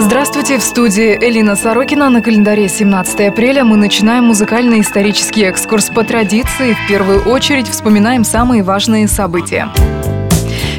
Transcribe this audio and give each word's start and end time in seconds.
Здравствуйте, 0.00 0.58
в 0.58 0.62
студии 0.62 1.16
Элина 1.20 1.56
Сорокина. 1.56 2.10
На 2.10 2.20
календаре 2.20 2.68
17 2.68 3.28
апреля 3.28 3.64
мы 3.64 3.76
начинаем 3.76 4.24
музыкально-исторический 4.24 5.42
экскурс 5.42 5.88
по 5.88 6.04
традиции. 6.04 6.74
В 6.74 6.88
первую 6.88 7.22
очередь 7.22 7.68
вспоминаем 7.68 8.24
самые 8.24 8.62
важные 8.62 9.08
события. 9.08 9.70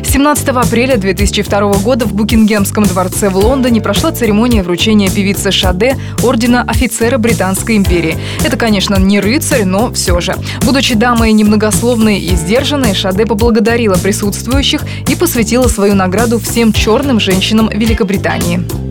17 0.04 0.48
апреля 0.50 0.98
2002 0.98 1.74
года 1.80 2.06
в 2.06 2.14
Букингемском 2.14 2.86
дворце 2.86 3.30
в 3.30 3.38
Лондоне 3.38 3.82
прошла 3.82 4.12
церемония 4.12 4.64
вручения 4.64 5.10
певицы 5.10 5.52
Шаде 5.52 5.98
ордена 6.24 6.62
офицера 6.62 7.18
Британской 7.18 7.76
империи. 7.76 8.18
Это, 8.44 8.56
конечно, 8.56 8.96
не 8.96 9.20
рыцарь, 9.20 9.66
но 9.66 9.92
все 9.92 10.20
же. 10.22 10.36
Будучи 10.62 10.96
дамой 10.96 11.34
немногословной 11.34 12.20
и 12.20 12.36
сдержанной, 12.36 12.94
Шаде 12.94 13.26
поблагодарила 13.26 13.96
присутствующих 13.96 14.84
и 15.10 15.16
посвятила 15.16 15.68
свою 15.68 15.96
награду 15.96 16.40
всем 16.40 16.72
черным 16.72 17.20
женщинам 17.20 17.70
Великобритании. 17.70 18.85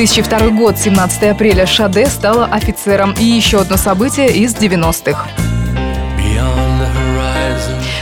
2002 0.00 0.48
год, 0.52 0.78
17 0.78 1.24
апреля, 1.24 1.66
Шаде 1.66 2.06
стала 2.06 2.46
офицером. 2.46 3.12
И 3.20 3.22
еще 3.22 3.60
одно 3.60 3.76
событие 3.76 4.30
из 4.34 4.54
90-х. 4.54 5.28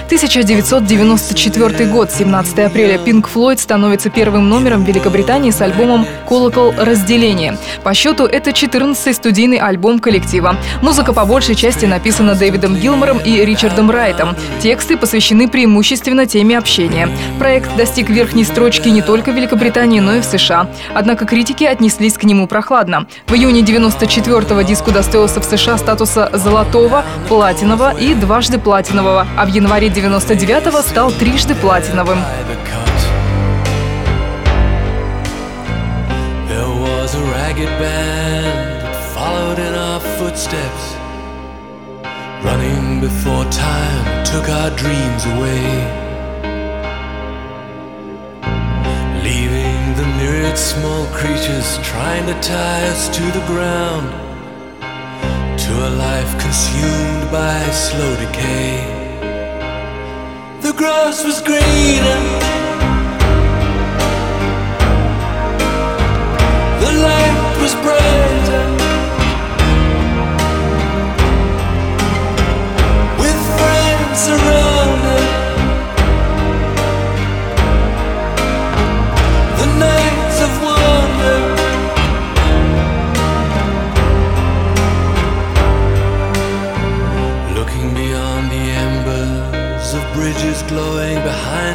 1994 0.09 1.85
год, 1.91 2.11
17 2.11 2.59
апреля, 2.61 2.97
Pink 2.97 3.27
Floyd 3.31 3.59
становится 3.59 4.09
первым 4.09 4.49
номером 4.49 4.83
Великобритании 4.83 5.51
с 5.51 5.61
альбомом 5.61 6.07
«Колокол 6.27 6.73
разделения». 6.79 7.59
По 7.83 7.93
счету 7.93 8.25
это 8.25 8.53
14-й 8.53 9.13
студийный 9.13 9.59
альбом 9.59 9.99
коллектива. 9.99 10.57
Музыка 10.81 11.13
по 11.13 11.27
большей 11.27 11.55
части 11.55 11.85
написана 11.85 12.35
Дэвидом 12.35 12.77
Гилмором 12.77 13.19
и 13.19 13.45
Ричардом 13.45 13.91
Райтом. 13.91 14.35
Тексты 14.61 14.97
посвящены 14.97 15.47
преимущественно 15.47 16.25
теме 16.25 16.57
общения. 16.57 17.11
Проект 17.39 17.77
достиг 17.77 18.09
верхней 18.09 18.45
строчки 18.45 18.89
не 18.89 19.03
только 19.03 19.31
в 19.31 19.35
Великобритании, 19.35 20.01
но 20.01 20.15
и 20.15 20.21
в 20.23 20.25
США. 20.25 20.71
Однако 20.95 21.27
критики 21.27 21.65
отнеслись 21.65 22.17
к 22.17 22.25
нему 22.25 22.47
прохладно. 22.47 23.07
В 23.27 23.35
июне 23.35 23.61
94-го 23.61 24.63
диску 24.63 24.91
достоился 24.91 25.43
в 25.43 25.45
США 25.45 25.77
статуса 25.77 26.31
золотого, 26.33 27.05
платинового 27.29 27.95
и 27.95 28.15
дважды 28.15 28.59
платинового, 28.59 29.27
а 29.37 29.45
в 29.45 29.49
январе 29.51 29.91
99-го 29.98 30.82
стал 30.84 31.12
трижды 31.12 31.56
платиновым. 31.56 32.20
Running 42.44 43.00
before 43.00 43.46
time 43.50 44.24
took 44.26 44.50
our 44.50 44.70
dreams 44.76 45.26
away. 45.34 45.66
Leaving 49.24 49.96
the 49.96 50.06
myriad 50.20 50.58
small 50.58 51.06
creatures 51.08 51.80
trying 51.82 52.26
to 52.28 52.34
tie 52.42 52.86
us 52.90 53.08
to 53.10 53.24
the 53.32 53.44
ground. 53.48 54.12
To 55.58 55.72
a 55.88 55.92
life 56.06 56.38
consumed 56.38 57.32
by 57.32 57.64
slow 57.72 58.14
decay. 58.18 58.97
grass 60.79 61.25
was 61.25 61.41
green. 61.41 61.78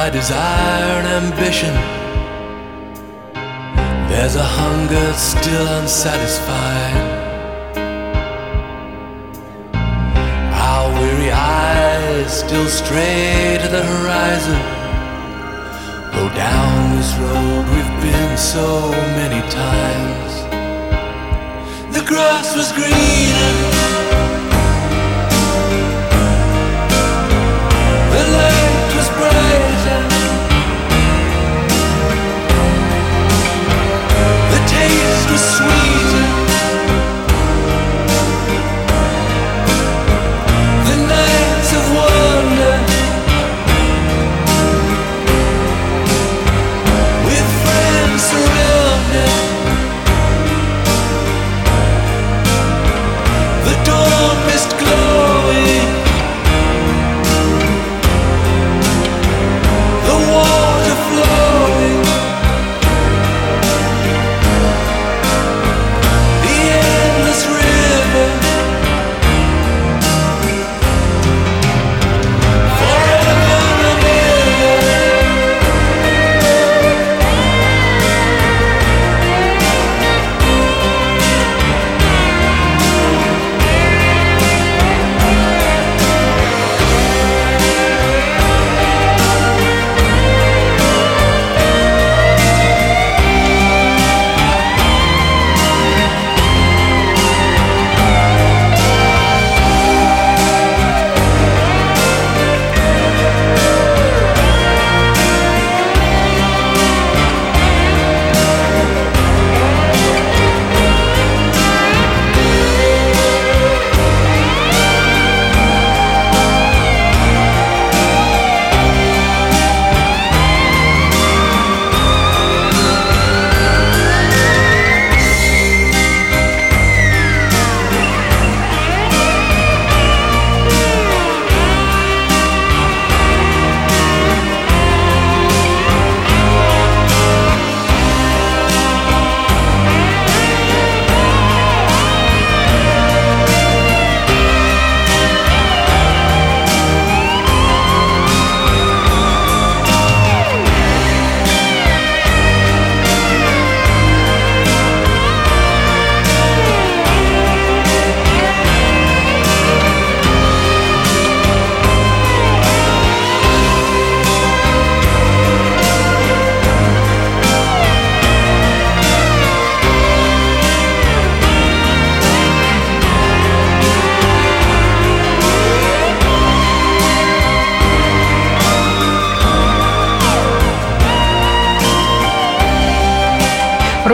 By 0.00 0.08
desire 0.08 0.94
and 1.00 1.08
ambition. 1.24 1.74
There's 4.08 4.36
a 4.46 4.48
hunger 4.60 5.08
still 5.12 5.66
unsatisfied. 5.78 6.96
Our 10.68 10.86
weary 10.98 11.30
eyes 11.30 12.32
still 12.44 12.68
stray 12.80 13.58
to 13.62 13.68
the 13.76 13.82
horizon. 13.92 14.60
Go 16.16 16.24
down 16.46 16.96
this 16.96 17.12
road 17.24 17.64
we've 17.72 17.96
been 18.06 18.32
so 18.38 18.68
many 19.20 19.42
times. 19.64 20.32
The 21.96 22.02
grass 22.10 22.56
was 22.56 22.72
greener. 22.72 23.79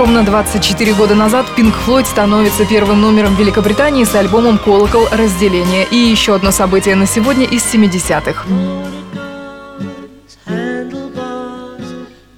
Ровно 0.06 0.22
24 0.22 0.94
года 0.94 1.16
назад 1.16 1.46
Pink 1.56 1.74
Floyd 1.84 2.06
становится 2.06 2.64
первым 2.64 3.00
номером 3.00 3.34
Великобритании 3.34 4.04
с 4.04 4.14
альбомом 4.14 4.56
«Колокол. 4.56 5.08
Разделение». 5.10 5.84
И 5.90 5.96
еще 5.96 6.36
одно 6.36 6.52
событие 6.52 6.94
на 6.94 7.06
сегодня 7.06 7.44
из 7.44 7.64
70-х. 7.64 8.46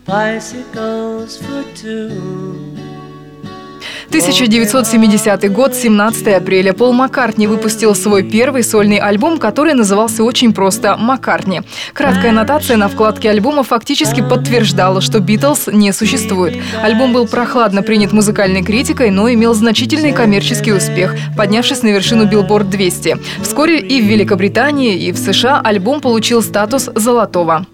Bicycles 0.06 1.38
for 1.42 1.62
two. 1.74 2.57
1970 4.08 5.52
год, 5.52 5.74
17 5.74 6.28
апреля. 6.28 6.72
Пол 6.72 6.94
Маккартни 6.94 7.46
выпустил 7.46 7.94
свой 7.94 8.22
первый 8.22 8.62
сольный 8.62 8.96
альбом, 8.96 9.38
который 9.38 9.74
назывался 9.74 10.24
очень 10.24 10.54
просто 10.54 10.96
«Маккартни». 10.96 11.60
Краткая 11.92 12.32
нотация 12.32 12.78
на 12.78 12.88
вкладке 12.88 13.28
альбома 13.28 13.64
фактически 13.64 14.22
подтверждала, 14.22 15.02
что 15.02 15.20
«Битлз» 15.20 15.66
не 15.66 15.92
существует. 15.92 16.56
Альбом 16.82 17.12
был 17.12 17.26
прохладно 17.26 17.82
принят 17.82 18.12
музыкальной 18.12 18.62
критикой, 18.62 19.10
но 19.10 19.30
имел 19.30 19.52
значительный 19.52 20.12
коммерческий 20.12 20.72
успех, 20.72 21.14
поднявшись 21.36 21.82
на 21.82 21.88
вершину 21.88 22.24
Billboard 22.24 22.70
200. 22.70 23.18
Вскоре 23.42 23.78
и 23.78 24.00
в 24.00 24.06
Великобритании, 24.06 24.96
и 24.96 25.12
в 25.12 25.18
США 25.18 25.60
альбом 25.62 26.00
получил 26.00 26.42
статус 26.42 26.88
«золотого». 26.94 27.66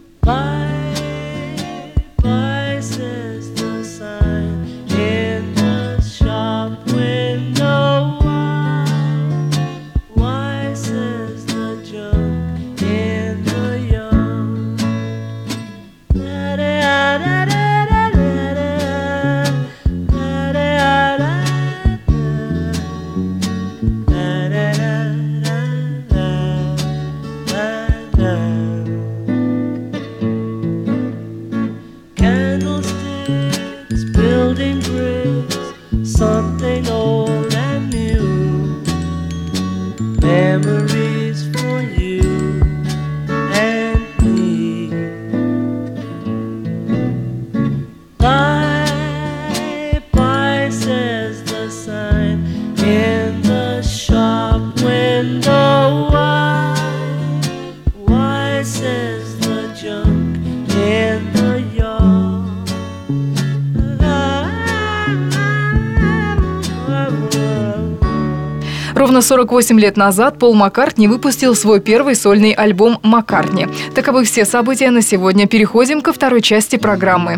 Ровно 69.04 69.20
48 69.20 69.78
лет 69.78 69.98
назад 69.98 70.38
Пол 70.38 70.54
Маккартни 70.54 71.08
выпустил 71.08 71.54
свой 71.54 71.78
первый 71.80 72.14
сольный 72.14 72.52
альбом 72.52 73.00
«Маккартни». 73.02 73.66
Таковы 73.94 74.24
все 74.24 74.46
события 74.46 74.90
на 74.90 75.02
сегодня. 75.02 75.46
Переходим 75.46 76.00
ко 76.00 76.10
второй 76.14 76.40
части 76.40 76.76
программы. 76.76 77.36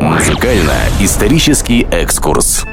Музыкально-исторический 0.00 1.88
экскурс. 1.90 2.64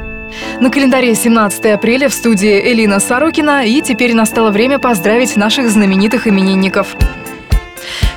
На 0.62 0.70
календаре 0.70 1.16
17 1.16 1.66
апреля 1.66 2.10
в 2.10 2.14
студии 2.14 2.72
Элина 2.72 3.00
Сорокина, 3.00 3.66
и 3.66 3.82
теперь 3.82 4.14
настало 4.14 4.52
время 4.52 4.78
поздравить 4.78 5.36
наших 5.36 5.72
знаменитых 5.72 6.28
именинников. 6.28 6.96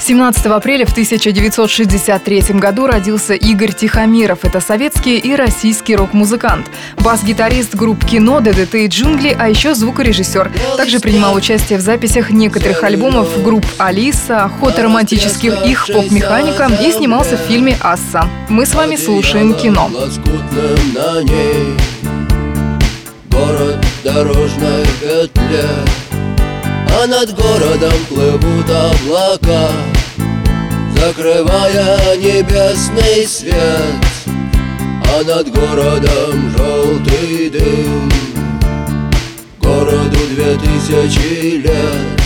17 0.08 0.46
апреля 0.46 0.86
в 0.86 0.92
1963 0.92 2.40
году 2.54 2.86
родился 2.86 3.34
Игорь 3.34 3.74
Тихомиров. 3.74 4.42
Это 4.42 4.58
советский 4.58 5.18
и 5.18 5.36
российский 5.36 5.94
рок-музыкант. 5.96 6.70
Бас-гитарист 6.96 7.74
групп 7.74 8.06
«Кино», 8.06 8.40
«ДДТ» 8.40 8.76
и 8.76 8.86
«Джунгли», 8.86 9.36
а 9.38 9.50
еще 9.50 9.74
звукорежиссер. 9.74 10.50
Также 10.78 11.00
принимал 11.00 11.34
участие 11.34 11.78
в 11.78 11.82
записях 11.82 12.30
некоторых 12.30 12.84
альбомов 12.84 13.28
групп 13.42 13.66
«Алиса», 13.76 14.50
«Ход 14.58 14.78
романтических 14.78 15.66
их», 15.66 15.86
«Поп-механика» 15.92 16.70
и 16.82 16.90
снимался 16.90 17.36
в 17.36 17.40
фильме 17.40 17.76
«Асса». 17.82 18.26
Мы 18.48 18.64
с 18.64 18.74
вами 18.74 18.96
слушаем 18.96 19.52
кино. 19.52 19.90
Город 23.30 23.84
в 23.84 24.02
дорожной 24.04 24.86
петле 25.02 25.64
А 26.98 27.06
над 27.06 27.34
городом 27.34 27.92
плывут 28.08 28.70
облака 28.70 29.68
Закрывая 31.00 32.16
небесный 32.16 33.24
свет 33.26 33.54
А 34.34 35.22
над 35.24 35.48
городом 35.52 36.50
желтый 36.56 37.50
дым. 37.50 38.10
Городу 39.60 40.18
две 40.30 40.56
тысячи 40.56 41.58
лет 41.58 42.20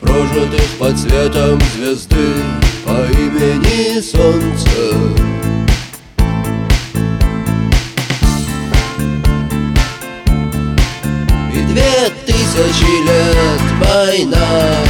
Прожитых 0.00 0.68
под 0.78 0.96
светом 0.96 1.60
звезды 1.76 2.34
По 2.84 3.04
имени 3.12 4.00
Солнце. 4.00 4.94
И 11.52 11.60
две 11.66 12.10
тысячи 12.26 13.02
лет 13.04 13.60
война 13.80 14.84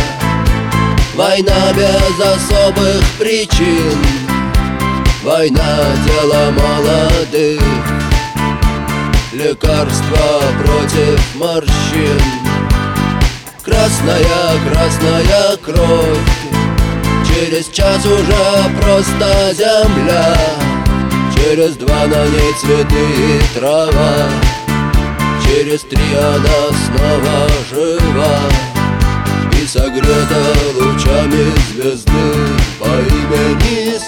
Война 1.16 1.72
без 1.76 2.20
особых 2.20 3.04
причин. 3.20 3.96
Война 5.22 5.78
дело 6.04 6.50
молодых. 6.50 7.62
Лекарства 9.32 10.42
против 10.64 11.34
морщин. 11.36 12.20
Красная, 13.62 14.58
красная 14.68 15.56
кровь. 15.62 16.18
Через 17.28 17.68
час 17.68 18.04
уже 18.04 18.80
просто 18.82 19.54
земля. 19.54 20.36
Через 21.36 21.76
два 21.76 22.06
на 22.06 22.26
ней 22.26 22.52
цветы 22.60 23.06
и 23.18 23.56
трава. 23.56 24.28
Через 25.46 25.82
три 25.82 26.16
она 26.16 26.76
снова 26.86 27.48
жива 27.70 28.73
И 29.74 29.76
согрета 29.76 30.54
лучами 30.76 31.52
звезды 31.72 32.12
По 32.78 32.86
имени 32.86 33.98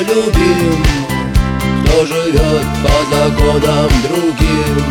любим 0.00 0.84
Кто 1.84 2.06
живет 2.06 2.66
по 2.82 3.16
законам 3.16 3.90
другим. 4.08 4.84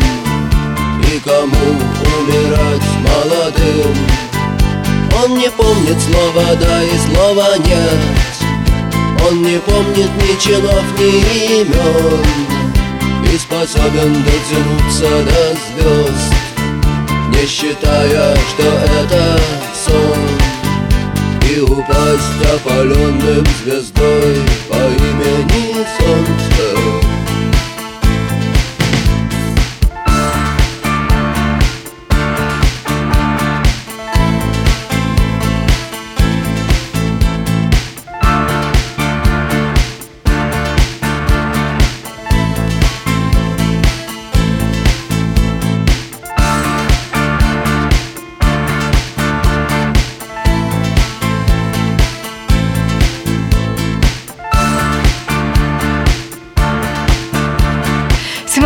И 1.14 1.20
кому 1.20 1.68
умирать 2.18 2.90
молодым? 3.04 3.96
Он 5.24 5.38
не 5.38 5.50
помнит 5.50 5.98
слова 6.02 6.56
«да» 6.56 6.84
и 6.84 6.98
слова 7.14 7.58
«нет» 7.58 8.00
Он 9.28 9.42
не 9.44 9.60
помнит 9.60 10.10
ни 10.16 10.40
чинов, 10.42 10.84
ни 10.98 11.62
имен. 11.62 12.26
И 13.34 13.38
способен 13.38 14.24
дотянуться 14.24 15.10
до 15.26 15.56
звезд 15.84 16.40
не 17.40 17.46
считая, 17.46 18.36
что 18.36 18.64
это 18.64 19.40
сон 19.74 20.29
И 21.60 21.62
упасть 21.62 22.42
опаленным 22.56 23.46
звездой 23.62 24.38
по 24.70 24.76
имени 24.76 25.86
Солнце 26.00 27.09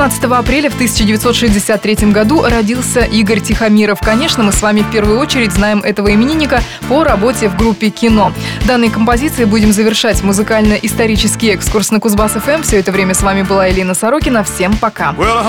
17 0.03 0.25
апреля 0.25 0.69
в 0.69 0.73
1963 0.73 2.11
году 2.11 2.43
родился 2.43 3.03
Игорь 3.03 3.39
Тихомиров. 3.39 4.01
Конечно, 4.01 4.43
мы 4.43 4.51
с 4.51 4.61
вами 4.61 4.81
в 4.81 4.91
первую 4.91 5.17
очередь 5.17 5.53
знаем 5.53 5.79
этого 5.79 6.13
именинника 6.13 6.61
по 6.89 7.05
работе 7.05 7.47
в 7.47 7.55
группе 7.55 7.89
«Кино». 7.89 8.33
Данной 8.67 8.89
композицией 8.89 9.45
будем 9.45 9.71
завершать 9.71 10.21
музыкально-исторический 10.21 11.51
экскурс 11.51 11.91
на 11.91 11.99
Кузбасс-ФМ. 11.99 12.63
Все 12.63 12.79
это 12.79 12.91
время 12.91 13.13
с 13.13 13.21
вами 13.21 13.43
была 13.43 13.67
Елена 13.67 13.93
Сорокина. 13.93 14.43
Всем 14.43 14.75
пока. 14.75 15.13
Well, 15.13 15.41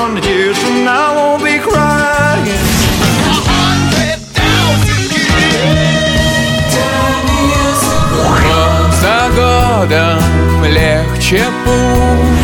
годом 9.35 10.65
легче 10.65 11.43
путь 11.65 12.44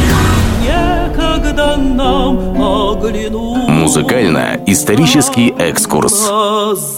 Музыкально-исторический 3.68 5.54
экскурс. 5.58 6.28
Глаза. 6.28 6.90